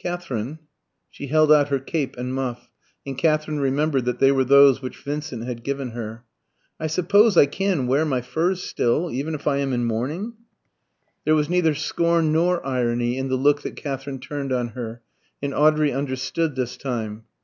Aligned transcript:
"Katherine," 0.00 0.58
she 1.08 1.28
held 1.28 1.52
out 1.52 1.68
her 1.68 1.78
cape 1.78 2.16
and 2.16 2.34
muff, 2.34 2.68
and 3.06 3.16
Katherine 3.16 3.60
remembered 3.60 4.06
that 4.06 4.18
they 4.18 4.32
were 4.32 4.42
those 4.42 4.82
which 4.82 4.98
Vincent 5.00 5.44
had 5.44 5.62
given 5.62 5.90
her, 5.92 6.24
"I 6.80 6.88
suppose 6.88 7.36
I 7.36 7.46
can 7.46 7.86
wear 7.86 8.04
my 8.04 8.20
furs 8.20 8.60
still, 8.60 9.08
even 9.12 9.36
if 9.36 9.46
I 9.46 9.58
am 9.58 9.72
in 9.72 9.84
mourning?" 9.84 10.32
There 11.24 11.36
was 11.36 11.48
neither 11.48 11.76
scorn 11.76 12.32
nor 12.32 12.66
irony 12.66 13.16
in 13.16 13.28
the 13.28 13.36
look 13.36 13.62
that 13.62 13.76
Katherine 13.76 14.18
turned 14.18 14.52
on 14.52 14.70
her, 14.70 15.00
and 15.40 15.54
Audrey 15.54 15.92
understood 15.92 16.56
this 16.56 16.76
time. 16.76 17.22